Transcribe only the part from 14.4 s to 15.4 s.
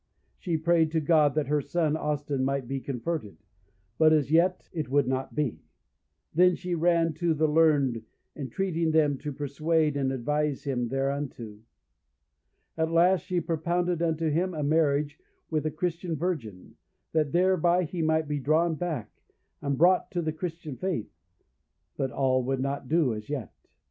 a marriage